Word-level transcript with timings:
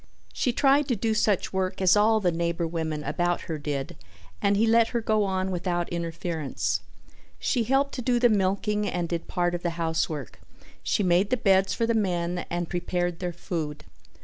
She 0.33 0.51
tried 0.51 0.87
to 0.87 0.95
do 0.95 1.13
such 1.13 1.53
work 1.53 1.79
as 1.79 1.95
all 1.95 2.19
the 2.19 2.31
neighbor 2.31 2.65
women 2.65 3.03
about 3.03 3.41
her 3.41 3.59
did 3.59 3.95
and 4.41 4.57
he 4.57 4.65
let 4.65 4.87
her 4.87 4.99
go 4.99 5.25
on 5.25 5.51
without 5.51 5.87
interference. 5.89 6.81
She 7.37 7.65
helped 7.65 7.93
to 7.93 8.01
do 8.01 8.17
the 8.17 8.27
milking 8.27 8.89
and 8.89 9.07
did 9.07 9.27
part 9.27 9.53
of 9.53 9.61
the 9.61 9.77
housework; 9.77 10.39
she 10.81 11.03
made 11.03 11.29
the 11.29 11.37
beds 11.37 11.75
for 11.75 11.85
the 11.85 11.93
men 11.93 12.47
and 12.49 12.67
prepared 12.67 13.19
their 13.19 13.31
food. 13.31 13.85